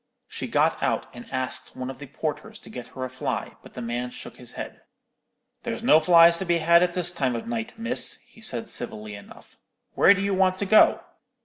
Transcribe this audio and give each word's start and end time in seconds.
She 0.27 0.47
got 0.47 0.81
out 0.81 1.05
and 1.13 1.31
asked 1.31 1.75
one 1.75 1.91
of 1.91 1.99
the 1.99 2.07
porters 2.07 2.59
to 2.61 2.71
get 2.71 2.87
her 2.97 3.03
a 3.05 3.09
fly; 3.11 3.55
but 3.61 3.75
the 3.75 3.83
man 3.83 4.09
shook 4.09 4.37
his 4.37 4.53
head. 4.53 4.81
"There's 5.61 5.83
no 5.83 5.99
flies 5.99 6.39
to 6.39 6.45
be 6.45 6.57
had 6.57 6.81
at 6.81 6.93
this 6.93 7.11
time 7.11 7.35
of 7.35 7.47
night, 7.47 7.77
miss," 7.77 8.19
he 8.25 8.41
said, 8.41 8.67
civilly 8.67 9.13
enough. 9.13 9.59
"Where 9.93 10.15
do 10.15 10.21
you 10.23 10.33
want 10.33 10.57
to 10.57 10.65
go?" 10.65 11.01